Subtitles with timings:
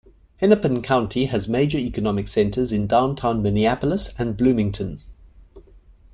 [0.37, 4.99] Hennepin County has major economic centers in downtown Minneapolis and Bloomington.